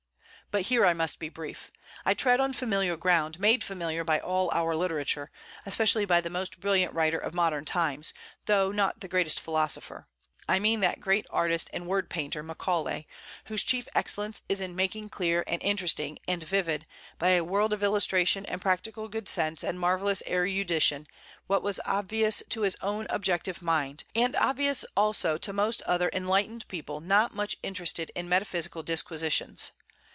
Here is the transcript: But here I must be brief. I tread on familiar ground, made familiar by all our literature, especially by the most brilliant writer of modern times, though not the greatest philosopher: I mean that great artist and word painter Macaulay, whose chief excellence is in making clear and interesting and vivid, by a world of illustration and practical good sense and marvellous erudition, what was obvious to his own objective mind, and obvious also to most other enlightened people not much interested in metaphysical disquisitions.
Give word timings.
But 0.53 0.63
here 0.63 0.85
I 0.85 0.91
must 0.93 1.17
be 1.17 1.29
brief. 1.29 1.71
I 2.05 2.13
tread 2.13 2.41
on 2.41 2.51
familiar 2.51 2.97
ground, 2.97 3.39
made 3.39 3.63
familiar 3.63 4.03
by 4.03 4.19
all 4.19 4.51
our 4.53 4.75
literature, 4.75 5.31
especially 5.65 6.03
by 6.03 6.19
the 6.19 6.29
most 6.29 6.59
brilliant 6.59 6.93
writer 6.93 7.17
of 7.17 7.33
modern 7.33 7.63
times, 7.63 8.13
though 8.47 8.69
not 8.69 8.99
the 8.99 9.07
greatest 9.07 9.39
philosopher: 9.39 10.07
I 10.49 10.59
mean 10.59 10.81
that 10.81 10.99
great 10.99 11.25
artist 11.29 11.69
and 11.71 11.87
word 11.87 12.09
painter 12.09 12.43
Macaulay, 12.43 13.07
whose 13.45 13.63
chief 13.63 13.87
excellence 13.95 14.41
is 14.49 14.59
in 14.59 14.75
making 14.75 15.07
clear 15.07 15.45
and 15.47 15.63
interesting 15.63 16.19
and 16.27 16.43
vivid, 16.43 16.85
by 17.17 17.29
a 17.29 17.45
world 17.45 17.71
of 17.71 17.81
illustration 17.81 18.45
and 18.45 18.61
practical 18.61 19.07
good 19.07 19.29
sense 19.29 19.63
and 19.63 19.79
marvellous 19.79 20.21
erudition, 20.27 21.07
what 21.47 21.63
was 21.63 21.79
obvious 21.85 22.43
to 22.49 22.63
his 22.63 22.75
own 22.81 23.07
objective 23.09 23.61
mind, 23.61 24.03
and 24.13 24.35
obvious 24.35 24.83
also 24.97 25.37
to 25.37 25.53
most 25.53 25.81
other 25.83 26.09
enlightened 26.11 26.67
people 26.67 26.99
not 26.99 27.33
much 27.33 27.55
interested 27.63 28.11
in 28.15 28.27
metaphysical 28.27 28.83
disquisitions. 28.83 29.71